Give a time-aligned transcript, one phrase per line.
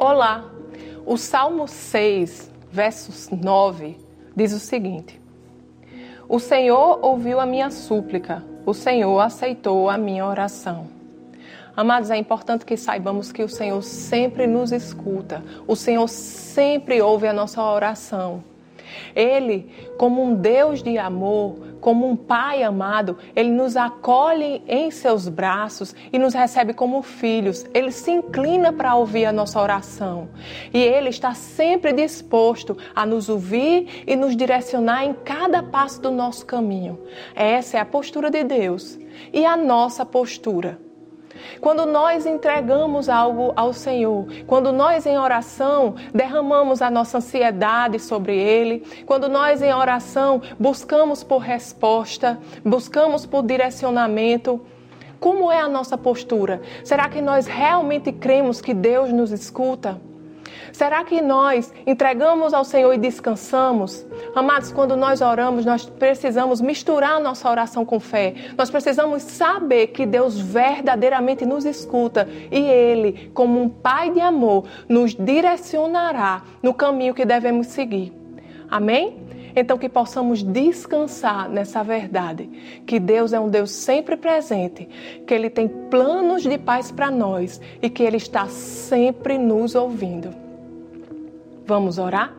[0.00, 0.44] Olá!
[1.04, 3.96] O Salmo 6, versos 9,
[4.36, 5.20] diz o seguinte:
[6.28, 10.86] O Senhor ouviu a minha súplica, o Senhor aceitou a minha oração.
[11.76, 17.26] Amados, é importante que saibamos que o Senhor sempre nos escuta, o Senhor sempre ouve
[17.26, 18.44] a nossa oração.
[19.14, 19.68] Ele,
[19.98, 25.94] como um Deus de amor, como um Pai amado, ele nos acolhe em seus braços
[26.12, 27.64] e nos recebe como filhos.
[27.72, 30.28] Ele se inclina para ouvir a nossa oração.
[30.72, 36.10] E ele está sempre disposto a nos ouvir e nos direcionar em cada passo do
[36.10, 36.98] nosso caminho.
[37.34, 38.98] Essa é a postura de Deus
[39.32, 40.87] e a nossa postura.
[41.60, 48.36] Quando nós entregamos algo ao Senhor, quando nós em oração derramamos a nossa ansiedade sobre
[48.36, 54.60] Ele, quando nós em oração buscamos por resposta, buscamos por direcionamento,
[55.20, 56.62] como é a nossa postura?
[56.84, 60.00] Será que nós realmente cremos que Deus nos escuta?
[60.72, 64.06] Será que nós entregamos ao Senhor e descansamos?
[64.34, 68.34] Amados, quando nós oramos, nós precisamos misturar nossa oração com fé.
[68.56, 74.64] Nós precisamos saber que Deus verdadeiramente nos escuta e Ele, como um Pai de amor,
[74.88, 78.12] nos direcionará no caminho que devemos seguir.
[78.70, 79.28] Amém?
[79.56, 82.48] Então, que possamos descansar nessa verdade,
[82.86, 84.88] que Deus é um Deus sempre presente,
[85.26, 90.47] que Ele tem planos de paz para nós e que Ele está sempre nos ouvindo.
[91.68, 92.32] Vamos orar?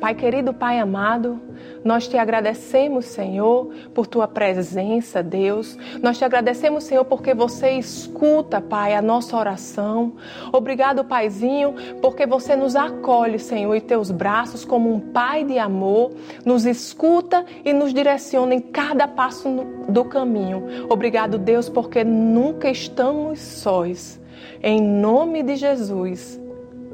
[0.00, 1.40] Pai querido, Pai amado,
[1.84, 5.76] nós te agradecemos, Senhor, por tua presença, Deus.
[6.00, 10.12] Nós te agradecemos, Senhor, porque você escuta, Pai, a nossa oração.
[10.52, 16.12] Obrigado, Paizinho, porque você nos acolhe, Senhor, em teus braços como um Pai de amor,
[16.44, 19.48] nos escuta e nos direciona em cada passo
[19.88, 20.86] do caminho.
[20.88, 24.20] Obrigado, Deus, porque nunca estamos sós.
[24.62, 26.40] Em nome de Jesus.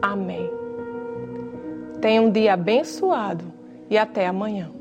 [0.00, 0.67] Amém.
[2.00, 3.44] Tenha um dia abençoado
[3.90, 4.77] e até amanhã.